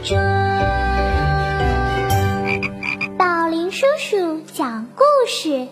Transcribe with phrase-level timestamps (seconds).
[0.04, 0.14] 跳，
[3.18, 5.66] 宝林叔叔讲故事，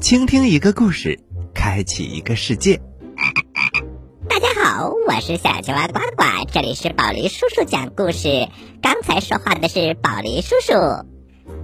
[0.00, 1.20] 倾听一个故事，
[1.54, 2.80] 开启一个世界。
[4.26, 8.48] 大家好，我是小青蛙呱呱，这里是宝林叔叔讲故事。
[8.80, 10.72] 刚才说话的是宝林叔叔。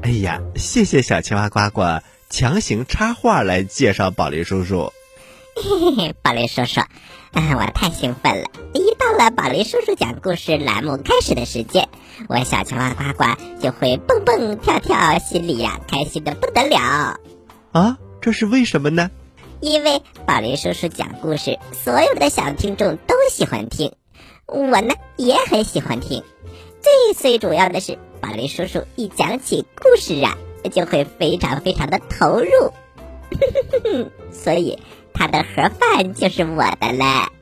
[0.03, 2.01] 哎呀，谢谢小青蛙呱呱。
[2.37, 4.93] 强行插话来介绍宝林叔叔。
[5.55, 6.89] 嘿嘿嘿，宝林叔叔，啊，
[7.31, 8.51] 我太兴奋了！
[8.73, 11.89] 一到了宝林叔叔讲故事栏目开始的时间，
[12.29, 17.21] 我小青蛙呱呱就会蹦蹦跳跳，心里呀开心的不得了。
[17.71, 19.13] 啊，这是为什么呢？
[19.61, 23.93] 因为宝林叔叔讲故事，所有的小听众都喜欢听，
[24.47, 26.25] 我呢也很喜欢听。
[26.83, 30.37] 最最主要的是，宝林叔叔一讲起故事啊，
[30.69, 32.73] 就会非常非常的投入，
[34.31, 34.79] 所以
[35.13, 37.33] 他的盒饭就是我的了。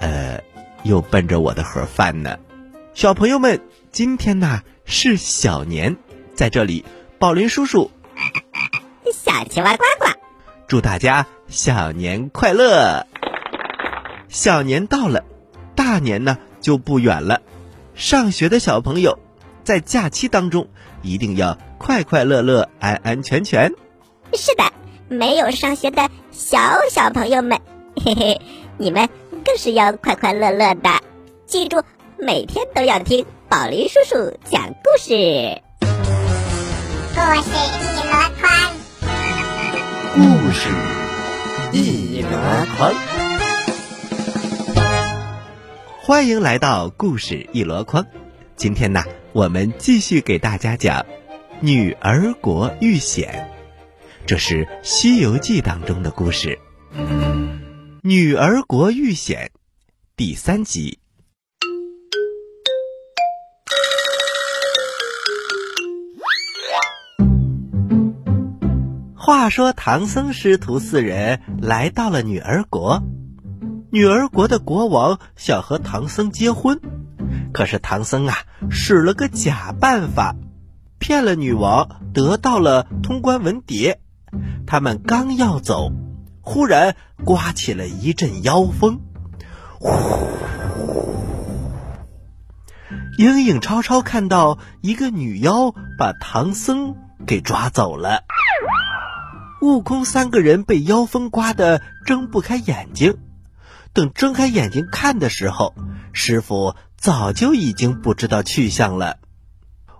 [0.00, 0.40] 呃，
[0.82, 2.38] 又奔着我的盒饭呢。
[2.94, 5.96] 小朋友们，今天呢是小年，
[6.34, 6.84] 在这里，
[7.18, 7.90] 宝林叔叔
[9.12, 10.06] 小青蛙呱呱，
[10.66, 13.06] 祝大家小年快乐！
[14.28, 15.24] 小年到了，
[15.74, 17.42] 大年呢就不远了。
[17.94, 19.18] 上学的小朋友，
[19.62, 20.68] 在假期当中
[21.04, 23.70] 一定要快快乐乐、安安全全。
[24.32, 24.64] 是的，
[25.08, 26.58] 没有上学的小
[26.90, 27.60] 小朋友们，
[28.04, 28.40] 嘿嘿，
[28.78, 29.08] 你们
[29.44, 30.90] 更是要快快乐乐的。
[31.46, 31.82] 记住，
[32.18, 35.60] 每天都要听宝林叔叔讲故事。
[37.14, 37.50] 故事
[37.80, 38.50] 一箩筐，
[40.14, 40.68] 故事
[41.72, 42.28] 一箩
[42.76, 42.94] 筐，
[46.00, 48.04] 欢迎来到故事一箩筐。
[48.56, 49.02] 今天呢，
[49.34, 51.00] 我们继续给大家讲
[51.60, 53.50] 《女儿国遇险》，
[54.26, 56.60] 这是《西游记》当中的故事，
[58.04, 59.50] 《女儿国遇险》
[60.14, 61.00] 第三集。
[69.16, 73.02] 话说，唐僧师徒四人来到了女儿国。
[73.90, 76.80] 女儿国的国王想和唐僧结婚，
[77.54, 78.36] 可是唐僧啊
[78.68, 80.34] 使了个假办法，
[80.98, 83.96] 骗了女王，得到了通关文牒。
[84.66, 85.92] 他们刚要走，
[86.40, 89.00] 忽然刮起了一阵妖风，
[89.78, 89.92] 呼！
[93.18, 98.24] 影影绰绰看到一个女妖把唐僧给抓走了。
[99.60, 103.16] 悟空三个人被妖风刮得睁不开眼睛，
[103.92, 105.72] 等睁开眼睛看的时候，
[106.12, 109.18] 师傅早就已经不知道去向了。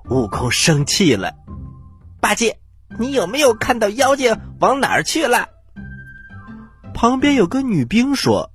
[0.09, 1.34] 悟空生气了
[2.19, 2.59] ：“八戒，
[2.98, 5.50] 你有没有看到妖精往哪儿去了？”
[6.94, 8.53] 旁边有个女兵说：“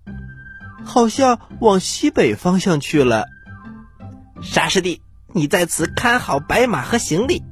[0.84, 3.28] 好像往西北方向去了。”
[4.42, 7.44] 沙师弟，你在此看好白马和行李。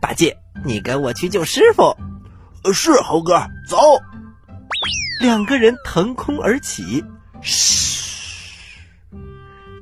[0.00, 1.98] 八戒，你跟我去救师傅。
[2.72, 3.76] 是猴哥，走！
[5.20, 7.04] 两个人腾空而起，
[7.42, 7.99] 嘘，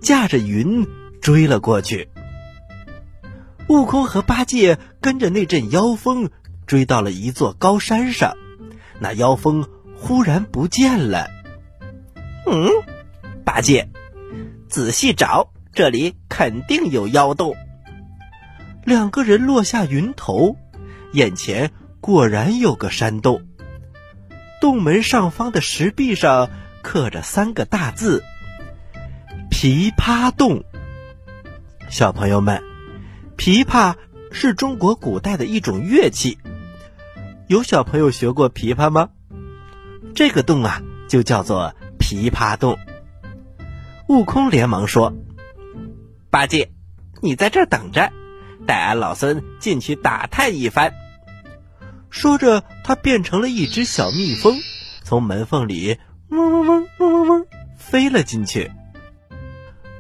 [0.09, 0.87] 驾着云
[1.21, 2.09] 追了过去。
[3.69, 6.31] 悟空和八戒跟着那阵妖风
[6.67, 8.33] 追到了一座高山上，
[9.01, 11.29] 那妖风忽然不见了。
[12.47, 12.71] 嗯，
[13.45, 13.91] 八戒，
[14.71, 17.55] 仔细找，这里肯定有妖洞。
[18.87, 20.57] 两个人落下云头，
[21.13, 21.71] 眼前。
[22.01, 23.43] 果然有个山洞，
[24.63, 26.49] 洞门上方的石壁上
[26.81, 28.25] 刻着三个大字
[29.61, 30.63] “琵琶洞”。
[31.91, 32.63] 小朋友们，
[33.37, 33.97] 琵琶
[34.31, 36.39] 是中国古代的一种乐器，
[37.49, 39.09] 有小朋友学过琵琶吗？
[40.15, 42.79] 这个洞啊，就叫做琵琶洞。
[44.09, 45.13] 悟空连忙说
[46.31, 46.71] ：“八戒，
[47.21, 48.13] 你在这等着，
[48.65, 50.95] 待俺老孙进去打探一番。”
[52.11, 54.57] 说着，他变成了一只小蜜蜂，
[55.03, 57.47] 从门缝里嗡嗡嗡嗡嗡嗡
[57.77, 58.71] 飞了进去。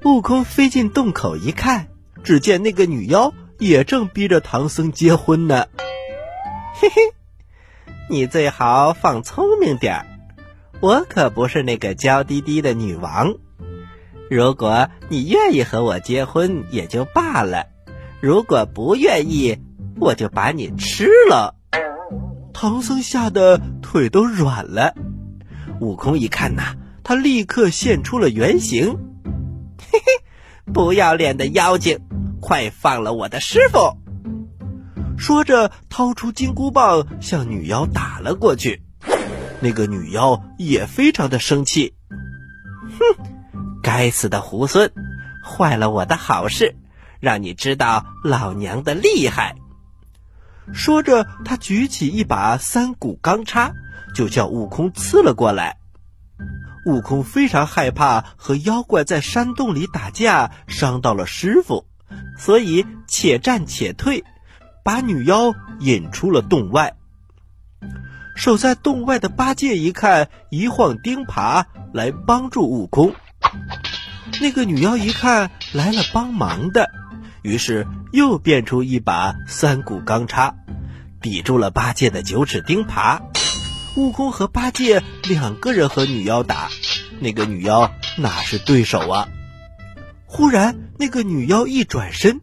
[0.04, 1.88] 悟空飞进洞口一看，
[2.22, 5.66] 只见那个女妖也正逼着唐僧结婚呢。
[6.80, 7.02] 嘿嘿，
[8.08, 10.06] 你最好放聪明点儿，
[10.80, 13.34] 我可不是那个娇滴滴的女王。
[14.30, 17.66] 如果你愿意和我结婚也就罢了，
[18.20, 19.58] 如果不愿意，
[19.98, 21.56] 我就把你吃了。
[22.52, 24.94] 唐僧吓得腿都软了，
[25.80, 29.07] 悟空一看呐，他立刻现出了原形。
[30.72, 31.98] 不要脸的妖精，
[32.40, 33.96] 快放了我的师傅！
[35.16, 38.82] 说着，掏出金箍棒向女妖打了过去。
[39.60, 41.94] 那个女妖也非常的生气，
[42.98, 43.24] 哼，
[43.82, 44.90] 该死的猢狲，
[45.44, 46.76] 坏了我的好事，
[47.18, 49.56] 让你知道老娘的厉害！
[50.72, 53.72] 说着，他举起一把三股钢叉，
[54.14, 55.78] 就叫悟空刺了过来。
[56.88, 61.84] 悟空非常害怕和妖怪在山洞里打架，伤到了师傅，
[62.38, 64.24] 所以且战且退，
[64.82, 66.94] 把女妖引出了洞外。
[68.34, 73.12] 守在洞外的八戒一看，一晃钉耙来帮助悟空。
[74.40, 76.90] 那个女妖一看来了帮忙的，
[77.42, 80.54] 于是又变出一把三股钢叉，
[81.20, 83.20] 抵住了八戒的九齿钉耙。
[83.98, 86.70] 悟空和八戒两个人和女妖打，
[87.18, 89.28] 那个女妖哪是对手啊？
[90.24, 92.40] 忽然，那个女妖一转身，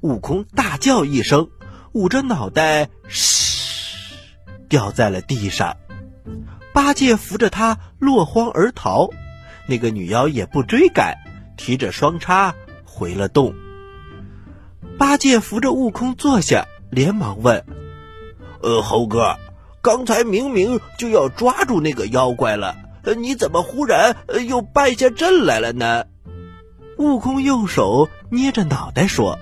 [0.00, 1.50] 悟空大叫一声，
[1.92, 3.94] 捂着脑袋，嘘，
[4.68, 5.76] 掉在了地上。
[6.72, 9.08] 八戒扶着他落荒而逃，
[9.68, 11.16] 那个女妖也不追赶，
[11.56, 13.54] 提着双叉回了洞。
[14.98, 17.64] 八戒扶着悟空坐下，连忙问
[18.62, 19.36] ：“呃，猴哥。”
[19.88, 22.76] 刚才明明就要抓住那个妖怪了，
[23.16, 24.14] 你怎么忽然
[24.46, 26.04] 又败下阵来了呢？
[26.98, 29.38] 悟空用手捏着脑袋说：“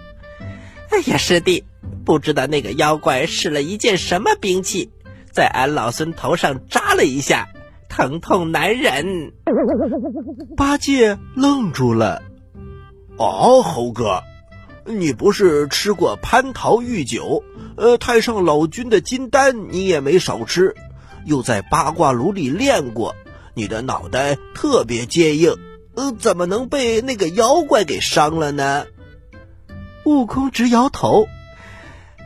[0.92, 1.64] 哎呀，师弟，
[2.04, 4.92] 不知道那个妖怪使了一件什么兵器，
[5.32, 7.48] 在俺老孙头上扎了一下，
[7.88, 9.32] 疼痛难忍。
[10.56, 12.22] ”八戒愣住了。
[13.18, 14.22] 哦，猴哥。
[14.86, 17.42] 你不是吃过蟠桃御酒？
[17.76, 20.74] 呃，太上老君的金丹你也没少吃，
[21.24, 23.14] 又在八卦炉里练过，
[23.54, 25.54] 你的脑袋特别坚硬，
[25.94, 28.86] 呃，怎么能被那个妖怪给伤了呢？
[30.04, 31.26] 悟空直摇头，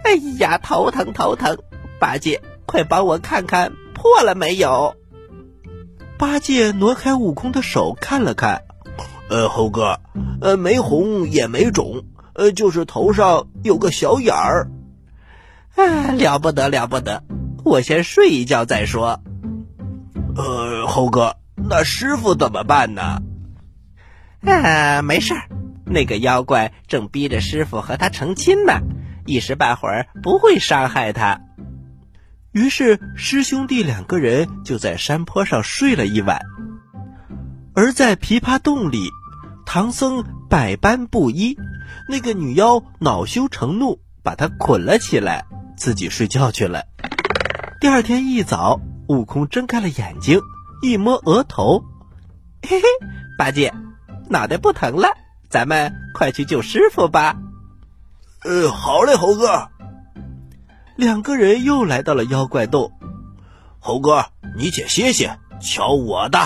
[0.05, 1.59] 哎呀，头疼头疼！
[1.99, 4.95] 八戒，快帮我看看破了没有？
[6.19, 8.63] 八戒挪开悟空的手看了看，
[9.31, 9.99] 呃，猴哥，
[10.43, 12.05] 呃，没红也没肿。
[12.41, 14.71] 呃，就是头上有个小眼儿，
[15.77, 17.23] 啊，了不得了不得！
[17.67, 19.21] 我先睡一觉再说。
[20.35, 23.21] 呃，猴哥，那师傅怎么办呢？
[24.41, 25.51] 啊，没事儿，
[25.85, 28.81] 那个妖怪正逼着师傅和他成亲呢，
[29.27, 31.43] 一时半会儿不会伤害他。
[32.53, 36.41] 于是师兄弟两个人就在山坡上睡了一晚，
[37.75, 39.11] 而在琵琶洞里，
[39.73, 41.57] 唐僧百般不依。
[42.09, 45.47] 那个女妖恼羞成怒，把他捆了起来，
[45.77, 46.87] 自己睡觉去了。
[47.81, 50.41] 第二天一早，悟空睁开了眼睛，
[50.83, 51.85] 一摸额头，
[52.63, 52.87] 嘿嘿，
[53.39, 53.73] 八戒，
[54.29, 55.17] 脑袋不疼了，
[55.49, 57.37] 咱们快去救师傅吧。
[58.43, 59.69] 呃，好嘞，猴哥。
[60.97, 62.91] 两个人又来到了妖怪洞，
[63.79, 66.41] 猴哥，你且歇歇，瞧我的。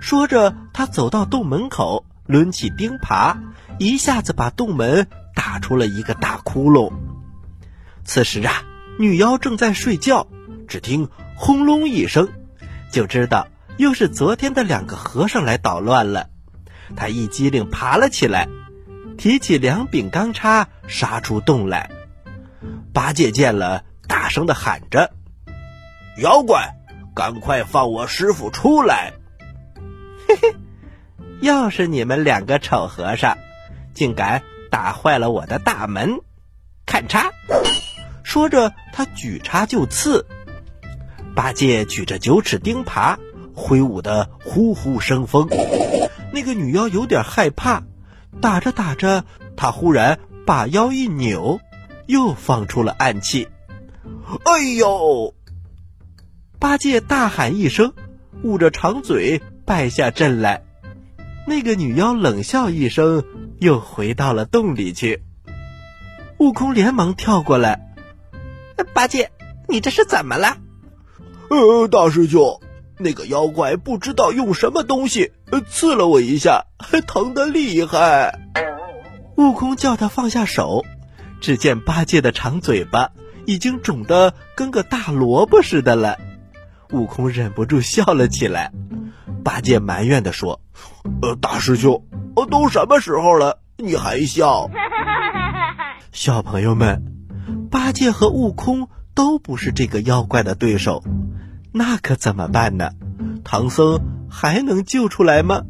[0.00, 3.36] 说着，他走到洞门口，抡起钉耙。
[3.78, 6.92] 一下子把洞门打出了一个大窟窿。
[8.04, 8.62] 此时啊，
[8.98, 10.26] 女妖正在睡觉，
[10.66, 12.28] 只听轰隆一声，
[12.90, 16.30] 就知道又是昨天的两个和尚来捣乱了。
[16.96, 18.48] 她一激灵爬了起来，
[19.18, 21.90] 提起两柄钢叉杀出洞来。
[22.94, 25.12] 八戒见了，大声的喊着
[26.16, 26.76] ：“妖怪，
[27.14, 29.12] 赶快放我师傅出来！”
[30.26, 30.56] 嘿嘿，
[31.40, 33.36] 又是你们两个丑和尚！
[33.94, 36.20] 竟敢打坏了我的大门！
[36.84, 37.30] 看叉！
[38.22, 40.26] 说着，他举叉就刺。
[41.34, 43.16] 八戒举着九齿钉耙，
[43.54, 45.48] 挥舞的呼呼生风。
[46.32, 47.82] 那个女妖有点害怕，
[48.40, 49.24] 打着打着，
[49.56, 51.60] 她忽然把腰一扭，
[52.06, 53.48] 又放出了暗器。
[54.44, 55.34] 哎呦！
[56.58, 57.94] 八戒大喊一声，
[58.42, 60.65] 捂着长嘴败下阵来。
[61.46, 63.24] 那个女妖冷笑一声。
[63.58, 65.22] 又回到了洞里去。
[66.38, 67.94] 悟空连忙跳过来
[68.92, 69.30] ：“八戒，
[69.66, 70.58] 你这是怎么了
[71.48, 72.60] ？”“呃，大师兄，
[72.98, 75.32] 那个妖怪不知道用什么东西
[75.66, 76.66] 刺了我一下，
[77.06, 78.38] 疼得厉害。”
[79.38, 80.84] 悟空叫他放下手，
[81.40, 83.12] 只见八戒的长嘴巴
[83.46, 86.18] 已经肿得跟个大萝卜似的了。
[86.92, 88.70] 悟空忍不住笑了起来。
[89.46, 90.60] 八戒埋怨地说
[91.22, 92.04] ：“呃，大师兄。”
[92.50, 94.68] 都什么时候了，你还笑？
[96.10, 97.04] 小朋友们，
[97.70, 101.04] 八戒和悟空都不是这个妖怪的对手，
[101.72, 102.90] 那可怎么办呢？
[103.44, 105.62] 唐僧还能救出来吗？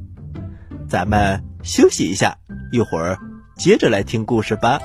[0.88, 2.38] 咱们休息一下，
[2.72, 3.18] 一会儿
[3.58, 4.80] 接着来听故事吧。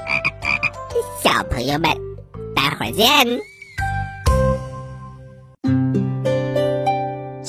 [1.24, 1.90] 小朋友们，
[2.54, 3.08] 待会儿见。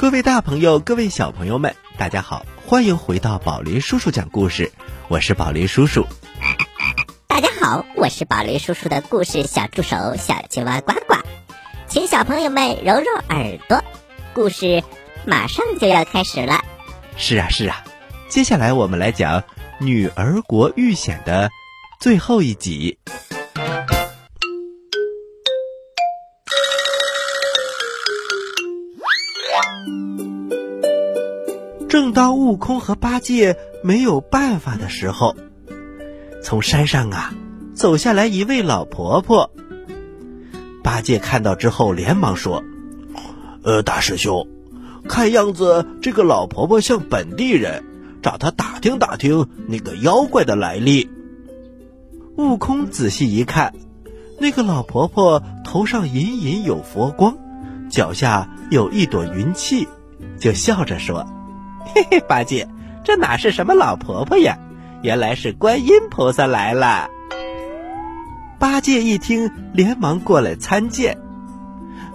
[0.00, 4.72] 各位大朋友，各位小朋友们，大家好，欢迎回到宝林叔叔讲故事，
[5.08, 6.06] 我是宝林叔叔。
[7.26, 11.16] 大家好，我是宝林叔叔的故事小助手小青蛙呱呱，
[11.86, 13.84] 请小朋友们揉揉耳朵，
[14.32, 14.82] 故事
[15.26, 16.64] 马上就要开始了。
[17.18, 17.84] 是啊，是啊，
[18.30, 19.40] 接下来我们来讲
[19.80, 21.50] 《女儿国遇险》的
[22.00, 22.96] 最后一集。
[31.90, 35.34] 正当悟空和八戒没有办法的时候，
[36.40, 37.34] 从山上啊
[37.74, 39.50] 走下来一位老婆婆。
[40.84, 42.62] 八戒看到之后，连忙说
[43.64, 44.46] ：“呃，大师兄，
[45.08, 47.82] 看样子这个老婆婆像本地人，
[48.22, 51.10] 找她打听打听那个妖怪的来历。”
[52.38, 53.74] 悟空仔细一看，
[54.38, 57.36] 那个老婆婆头上隐隐有佛光，
[57.90, 59.88] 脚下有一朵云气，
[60.38, 61.26] 就笑着说。
[61.86, 62.68] 嘿嘿，八戒，
[63.04, 64.58] 这哪是什么老婆婆呀？
[65.02, 67.08] 原来是观音菩萨来了。
[68.58, 71.16] 八戒一听，连忙过来参见。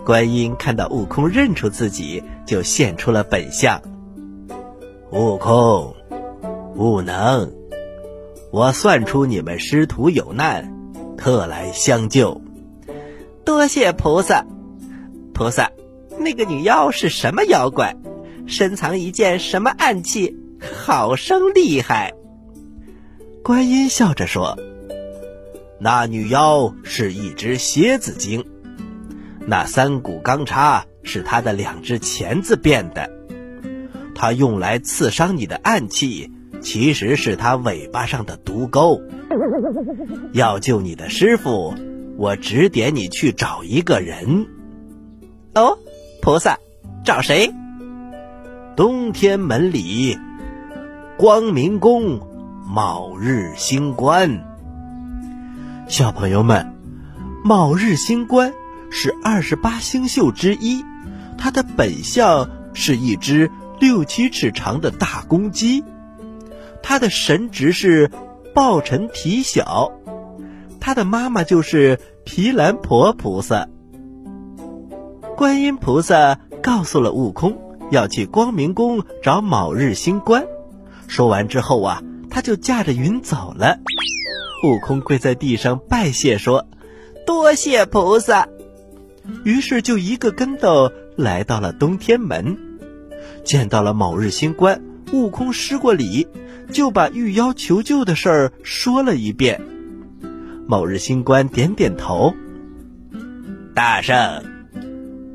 [0.06, 3.82] 观音看到悟空认出自己，就现出了本相。
[5.12, 5.96] 悟空，
[6.76, 7.52] 悟能，
[8.52, 10.72] 我算出你们师徒有难，
[11.18, 12.40] 特来相救。
[13.44, 14.46] 多谢菩萨。
[15.34, 15.72] 菩萨，
[16.20, 17.96] 那个女妖是什么妖怪？
[18.48, 20.36] 深藏一件什么暗器？
[20.86, 22.14] 好生厉害！
[23.44, 24.58] 观音笑着说
[25.80, 28.46] ：“那女妖是一只蝎子精，
[29.46, 33.12] 那三股钢叉是她的两只钳子变的。
[34.16, 39.02] 她用来刺伤你的暗器，其实是她尾巴上的毒钩。
[40.34, 41.76] 要救你的师傅，
[42.18, 44.48] 我指点你去找一个人。
[45.54, 45.78] 哦，
[46.22, 46.58] 菩萨，
[47.04, 47.52] 找谁？”
[48.76, 50.20] 东天门里，
[51.18, 52.20] 光明宫
[52.68, 54.44] 卯日星官。
[55.88, 56.76] 小朋友们，
[57.42, 58.54] 卯日星官
[58.92, 60.84] 是二十八星宿之一，
[61.38, 65.82] 它的本相是一只六七尺长的大公鸡，
[66.84, 68.12] 它的神职是
[68.54, 69.94] 抱尘提小，
[70.82, 73.70] 它的妈妈就是毗蓝婆菩萨。
[75.38, 77.58] 观音菩萨告诉了悟空。
[77.92, 80.46] 要去光明宫找卯日星官。
[81.08, 83.80] 说完之后啊，他就驾着云走了。
[84.64, 86.68] 悟空跪在地上拜谢说
[87.28, 88.48] ：“多谢菩萨。”
[89.44, 92.58] 于是就一个跟斗来到了东天门，
[93.44, 94.82] 见到了卯日星官。
[95.14, 96.28] 悟空施过礼，
[96.72, 99.62] 就把遇妖求救的事儿说了一遍。
[100.68, 102.34] 某日星官点点头
[103.76, 104.44] ：“大圣。”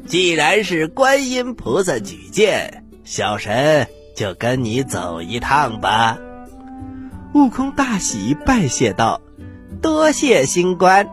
[0.06, 6.18] 既然是观音菩萨举荐，小神就跟你走一趟吧。
[7.32, 9.20] 悟空大喜，拜谢道
[9.80, 11.08] ：“多谢星官。”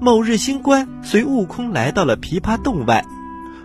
[0.00, 3.04] 某日，星官随悟空来到了琵琶洞外，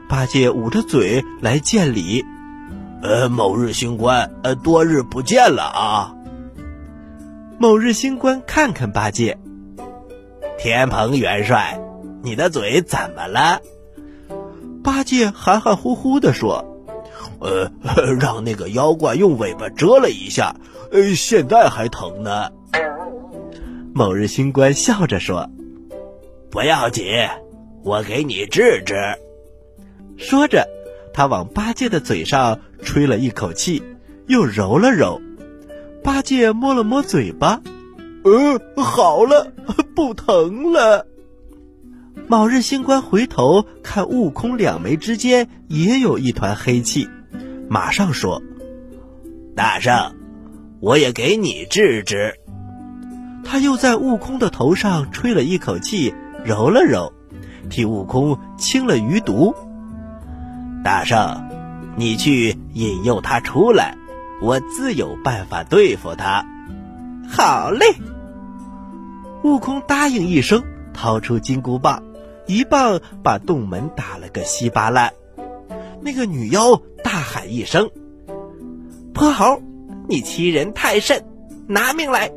[0.07, 2.23] 八戒捂着嘴来见礼
[3.01, 6.15] ：“呃，某日星官，呃，多日不见了啊。”
[7.57, 9.37] 某日，星官看看八戒
[10.59, 11.79] ：“天蓬元帅，
[12.21, 13.61] 你的嘴怎么了？”
[14.85, 16.63] 八戒含含糊糊的说
[17.41, 17.71] ：“呃，
[18.21, 20.55] 让那个妖怪用尾巴蛰了一下，
[20.91, 22.51] 呃，现在还疼呢。”
[23.95, 25.49] 某日星官笑着说
[26.51, 27.03] ：“不要紧，
[27.83, 28.95] 我给你治治。”
[30.17, 30.67] 说着，
[31.13, 33.81] 他往八戒的嘴上吹了一口气，
[34.27, 35.19] 又揉了揉。
[36.03, 37.59] 八戒摸了摸嘴巴，
[38.23, 39.51] 呃，好了，
[39.95, 41.07] 不疼了。
[42.27, 47.07] 卯日星官回头看悟空，两眉之间也有一团黑气，
[47.69, 48.41] 马上说
[49.55, 50.15] ：“大圣，
[50.79, 52.33] 我也给你治治。”
[53.45, 57.13] 他又在悟空的头上吹了一口气，揉了揉，
[57.69, 59.53] 替悟空清了余毒。
[60.83, 61.47] 大圣，
[61.95, 63.95] 你去引诱他出来，
[64.41, 66.43] 我自有办法对付他。
[67.29, 67.85] 好嘞。
[69.43, 72.01] 悟空答应一声，掏出金箍棒，
[72.47, 75.13] 一棒把洞门打了个稀巴烂。
[76.01, 77.89] 那个女妖大喊一声
[79.13, 79.61] ：“泼猴，
[80.07, 81.25] 你欺人太甚，
[81.67, 82.31] 拿命来！”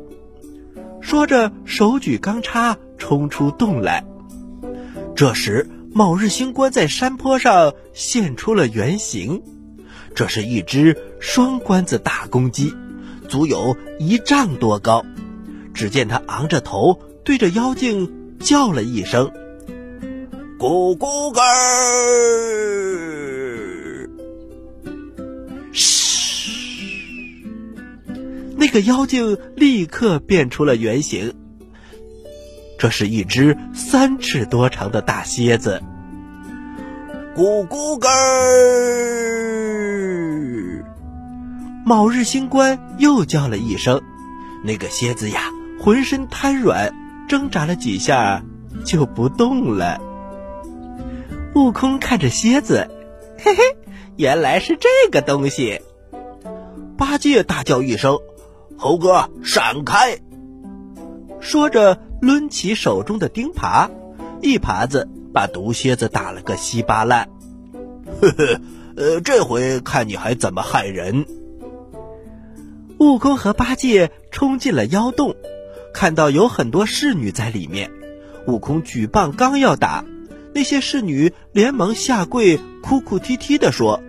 [1.01, 4.03] 说着，手举钢叉冲出洞来。
[5.15, 9.41] 这时，卯日星官在山坡上现出了原形，
[10.15, 12.73] 这是一只双关子大公鸡，
[13.27, 15.05] 足有一丈多高。
[15.73, 19.31] 只见他昂着头，对着妖精叫了一声
[20.59, 21.41] ：“咕咕嘎！”
[25.71, 26.51] 嘘，
[28.57, 31.33] 那个妖精立刻变出了原形。
[32.77, 35.81] 这是一只三尺多长的大蝎子。
[37.33, 38.09] 咕咕嘎！
[41.85, 44.01] 卯日星官又叫了一声，
[44.65, 45.43] 那个蝎子呀。
[45.79, 46.93] 浑身瘫软，
[47.29, 48.43] 挣扎了几下
[48.83, 50.01] 就不动了。
[51.55, 52.89] 悟空看着蝎子，
[53.37, 53.63] 嘿嘿，
[54.17, 55.81] 原来是这个东西。
[56.97, 58.19] 八戒大叫一声
[58.77, 60.19] ：“猴哥，闪开！”
[61.39, 63.89] 说着，抡起手中的钉耙，
[64.41, 67.29] 一耙子把毒蝎子打了个稀巴烂。
[68.21, 68.61] 呵呵，
[68.95, 71.25] 呃，这回看你还怎么害人！
[72.99, 75.35] 悟空和八戒冲进了妖洞。
[75.91, 77.89] 看到有很多侍女在里面，
[78.45, 80.05] 悟空举棒刚要打，
[80.53, 84.01] 那些侍女连忙下跪，哭哭啼啼地说：“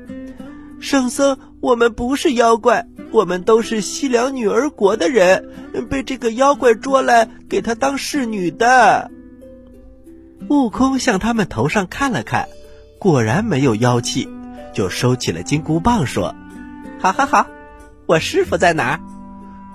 [0.80, 5.48] 圣僧，我们不是妖怪，我们都是西凉女儿国的人，
[5.88, 9.10] 被这个妖怪捉来给他当侍女的。”
[10.48, 12.48] 悟空向他们头上看了看，
[12.98, 14.28] 果然没有妖气，
[14.72, 16.34] 就收起了金箍棒，说
[16.98, 17.46] ：“好好好，
[18.06, 19.00] 我师傅在哪儿？”“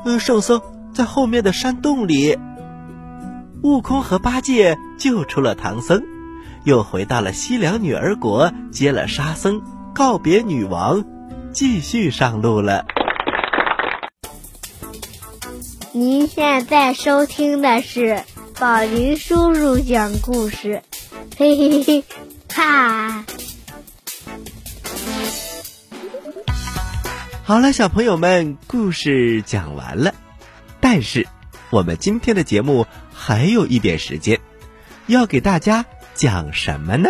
[0.06, 0.62] 嗯，圣僧。”
[0.96, 2.38] 在后面的山洞里，
[3.62, 6.02] 悟空和八戒救出了唐僧，
[6.66, 9.62] 又回到了西凉女儿国，接了沙僧，
[9.94, 11.06] 告别女王，
[11.54, 12.88] 继续上路了。
[15.92, 18.24] 您现在收听的是
[18.60, 20.82] 宝林叔叔讲故事，
[21.38, 22.04] 嘿嘿嘿，
[22.52, 23.24] 哈！
[27.44, 30.16] 好了，小朋友们，故事讲完了。
[30.80, 31.28] 但是，
[31.70, 34.40] 我们今天的节目还有一点时间，
[35.06, 37.10] 要给大家讲什么呢？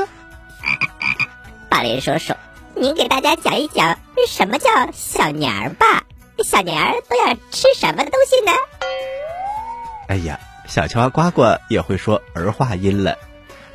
[1.70, 2.34] 宝林叔叔，
[2.74, 6.04] 您给大家讲一讲什么叫小年儿吧？
[6.44, 8.52] 小年儿都要吃什么东西呢？
[10.08, 13.18] 哎呀，小青蛙呱呱也会说儿化音了，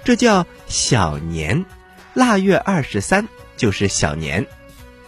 [0.05, 1.65] 这叫小年。
[2.13, 4.45] 腊月二十三就是小年，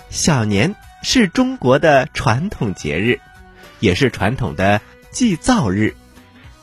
[0.08, 3.20] 小年是中国的传统节日。
[3.80, 4.80] 也是传统的
[5.10, 5.96] 祭灶日，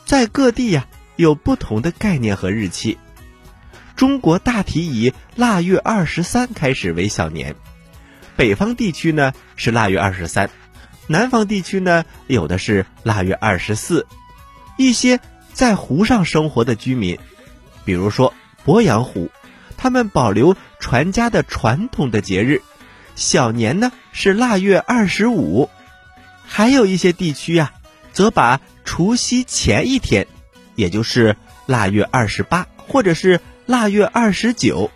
[0.05, 2.97] 在各地呀有不同的概念和日期。
[3.99, 7.57] 中国大体以腊月二十三开始为小年，
[8.37, 10.49] 北方地区呢是腊月二十三，
[11.07, 14.07] 南方地区呢有的是腊月二十四。
[14.77, 15.19] 一些
[15.51, 17.19] 在湖上生活的居民，
[17.83, 18.33] 比如说
[18.65, 19.29] 鄱阳湖，
[19.75, 22.61] 他们保留传家的传统的节日，
[23.17, 25.69] 小年呢是腊月二十五。
[26.45, 27.73] 还有一些地区呀，
[28.13, 30.25] 则把除夕前一天，
[30.75, 31.35] 也就是
[31.65, 34.89] 腊月二十八或者是腊月二十九，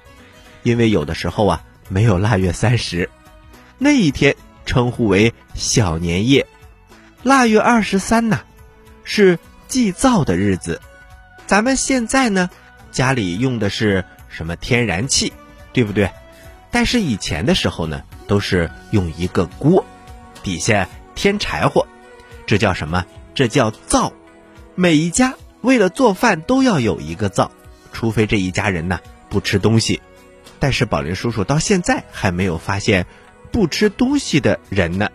[0.63, 3.07] 因为有的时候啊没有腊月三十，
[3.77, 6.47] 那一天称呼为小年夜。
[7.21, 8.39] 腊月二十三呢，
[9.03, 10.81] 是祭灶的日子。
[11.45, 12.49] 咱们现在呢，
[12.91, 15.31] 家里用的是什么天然气，
[15.71, 16.09] 对不对？
[16.71, 19.85] 但是以前的时候呢，都是用一个锅，
[20.41, 20.89] 底下。
[21.13, 21.85] 添柴火，
[22.47, 23.05] 这叫什么？
[23.35, 24.11] 这叫灶。
[24.73, 27.51] 每一家为了做饭都要有一个灶，
[27.93, 30.01] 除非这一家人呢不吃东西。
[30.59, 33.05] 但是宝林叔叔到现在还没有发现
[33.51, 35.09] 不吃东西的人呢，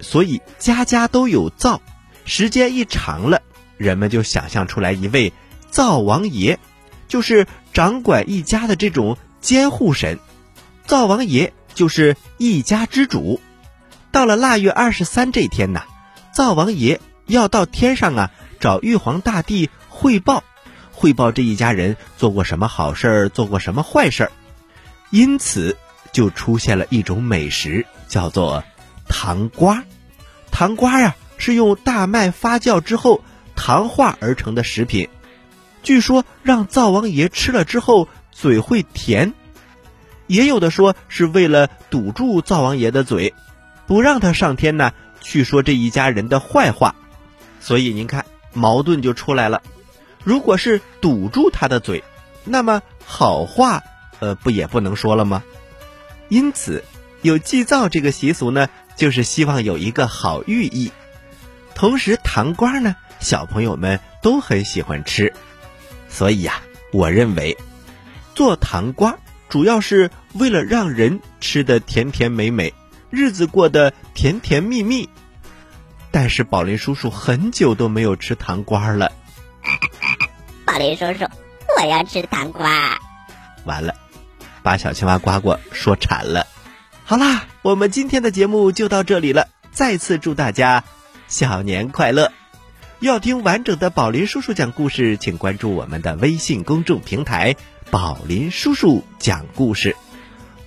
[0.00, 1.80] 所以家家都有灶。
[2.26, 3.42] 时间一长了，
[3.76, 5.32] 人们就想象出来一位
[5.70, 6.58] 灶王爷，
[7.06, 10.18] 就是掌管一家的这种监护神。
[10.86, 13.40] 灶王爷就是一家之主。
[14.10, 15.82] 到了腊月二十三这天呐，
[16.32, 20.44] 灶王爷要到天上啊找玉皇大帝汇报，
[20.94, 24.32] 汇报这一家人做过什么好事儿，做过什么坏事儿。
[25.10, 25.76] 因此
[26.12, 28.64] 就出现了一种美食，叫做
[29.08, 29.84] 糖瓜。
[30.50, 33.22] 糖瓜呀是用大麦发酵之后
[33.56, 35.08] 糖化而成的食品。
[35.82, 39.34] 据说让灶王爷吃了之后嘴会甜，
[40.26, 43.34] 也有的说是为了堵住灶王爷的嘴，
[43.86, 46.94] 不让他上天呢，去说这一家人的坏话。
[47.60, 49.62] 所以您看，矛盾就出来了。
[50.24, 52.02] 如果是堵住他的嘴，
[52.44, 53.82] 那么好话，
[54.18, 55.44] 呃，不也不能说了吗？
[56.28, 56.82] 因此，
[57.22, 60.90] 有祭灶这个习俗呢，就是希望有一个好寓意。
[61.74, 65.34] 同时，糖瓜呢，小朋友们都很喜欢吃，
[66.08, 67.56] 所以呀，我认为
[68.34, 72.72] 做糖瓜主要是为了让人吃的甜甜美美，
[73.10, 75.08] 日子过得甜甜蜜蜜。
[76.10, 79.12] 但是宝林叔叔很久都没有吃糖瓜了。
[80.64, 81.26] 宝林叔叔，
[81.78, 82.98] 我要吃糖瓜。
[83.64, 83.94] 完了，
[84.62, 86.46] 把小青蛙呱呱说馋了。
[87.04, 89.48] 好啦，我们今天的节目就到这里了。
[89.72, 90.84] 再次祝大家
[91.28, 92.32] 小年快乐！
[93.00, 97.56] 要听完整的宝林叔叔讲故事，请关注我们的微信公众平台
[97.90, 99.96] “宝林叔叔讲故事”。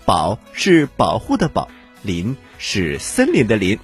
[0.05, 1.69] 宝是保护的宝，
[2.03, 3.79] 林是森林的林。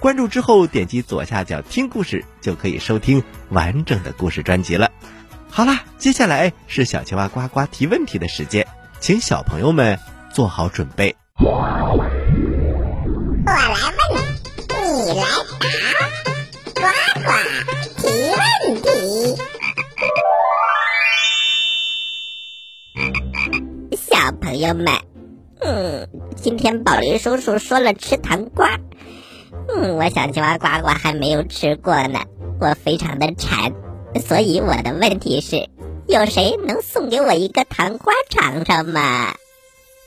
[0.00, 4.90] 关注之后，点击左下角听故事，就可以收听完整的故事专辑了。
[5.56, 8.66] 好啦，接下来是小青蛙呱呱提问题的时间，
[9.00, 9.98] 请小朋友们
[10.30, 11.16] 做好准备。
[11.40, 12.10] 我来问，
[14.68, 15.24] 你来
[15.56, 15.96] 答，
[16.74, 16.84] 呱
[17.22, 17.30] 呱
[17.96, 18.44] 提问
[18.82, 18.88] 题。
[23.96, 24.86] 小朋友们，
[25.60, 28.78] 嗯，今天宝林叔叔说了吃糖瓜。
[29.74, 32.20] 嗯，我小青蛙呱呱还没有吃过呢，
[32.60, 33.72] 我非常的馋，
[34.20, 35.68] 所以我的问题是，
[36.06, 39.34] 有谁能送给我一个糖瓜尝尝吗？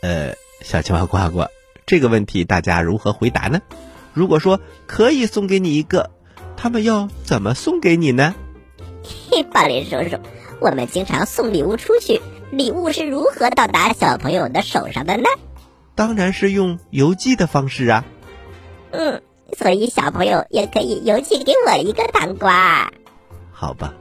[0.02, 1.46] 呃，小青蛙呱呱，
[1.86, 3.62] 这个问题大家如何回答呢？
[4.14, 6.12] 如果说可以送给你一个，
[6.58, 8.36] 他们要怎么送给你呢？
[9.30, 10.18] 嘿，宝林叔叔，
[10.60, 15.30] 我们经常送礼物出去，礼物是如何到达小朋友的手上的呢？
[15.96, 18.06] 当然是用邮寄的方式啊。
[18.92, 19.22] 嗯。
[19.58, 22.94] 所以小朋友也可以邮寄给我一个糖瓜，
[23.60, 23.94] 好吧？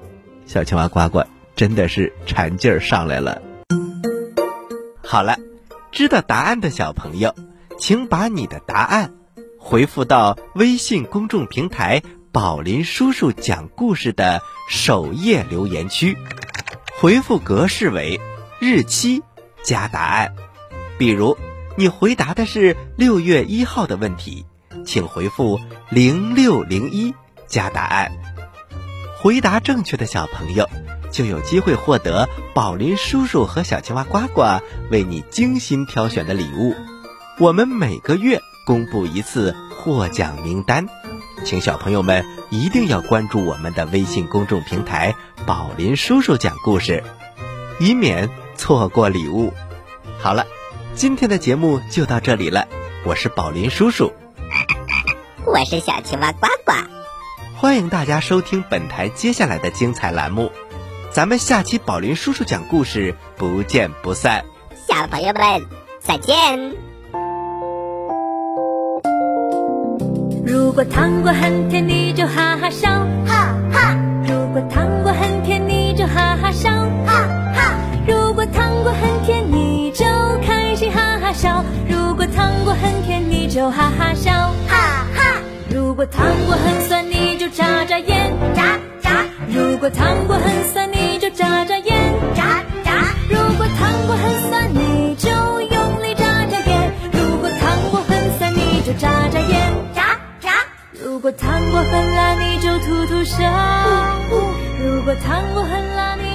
[0.47, 1.25] 小青蛙呱呱
[1.57, 3.43] 真的是馋劲儿上来了。
[5.03, 5.37] 好了，
[5.91, 7.35] 知道答案的小朋友，
[7.77, 9.15] 请把你的答案
[9.59, 14.41] 回复到微信公众平台“宝林叔叔讲故事”的
[14.71, 16.17] 首页留言区，
[17.01, 18.21] 回复格式为
[18.61, 19.25] 日期
[19.65, 20.37] 加答案。
[20.99, 21.37] 比如，
[21.77, 24.47] 你回答的是六月一号的问题。
[24.87, 25.59] 请回复
[25.91, 27.13] 零六零一
[27.49, 28.13] 加答案，
[29.21, 30.69] 回答正确的小朋友
[31.11, 36.77] 就有机会获得宝林叔叔和小青蛙呱呱为你精心挑选的礼物。
[37.41, 40.87] 我们每个月公布一次获奖名单，
[41.45, 47.03] 请小朋友们一定要关注我们的微信公众平台“宝林叔叔讲故事”，
[47.81, 49.53] 以免错过礼物。
[50.21, 50.47] 好了，
[50.95, 52.69] 今天的节目就到这里了，
[53.05, 54.13] 我是宝林叔叔。
[55.45, 56.73] 我是小青蛙呱呱，
[57.61, 60.53] 欢迎大家收听本台接下来的精彩栏目，
[61.11, 64.45] 咱们下期宝林叔叔讲故事不见不散。
[64.87, 65.67] 小朋友们
[65.99, 66.37] 再见。
[70.47, 72.89] 如果糖果很甜，你就哈哈笑，
[73.27, 76.71] 哈哈；如果糖果很甜，你就哈哈笑，
[77.07, 77.75] 哈哈；
[78.07, 80.05] 如果糖果很甜，你就
[80.47, 84.55] 开心哈哈笑；如果糖果很甜，你就哈哈笑。
[85.79, 89.13] 如果糖果很酸，你就眨眨眼，眨眨；
[89.47, 91.95] 如果糖果很酸，你就眨眨眼，
[92.35, 92.91] 眨眨；
[93.31, 100.51] 如果糖果很酸，你就用力眨眨眼；如果糖果很酸，你就眨眨眼，眨眨；
[101.01, 103.45] 如果糖果很辣，你就吐吐舌；
[104.83, 106.28] 如果糖果很辣，你。